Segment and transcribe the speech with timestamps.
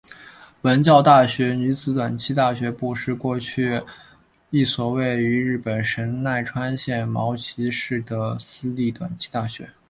[0.63, 3.79] 文教大学女子短期大学部是过去
[4.49, 9.69] 一所位于日本神奈川县茅崎市的私立短期大学。